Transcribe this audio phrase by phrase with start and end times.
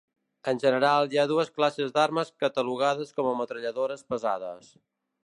[0.51, 4.73] En general hi ha dues classes d'armes catalogades com a metralladores pesades.